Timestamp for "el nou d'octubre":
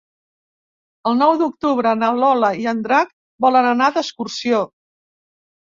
1.11-1.93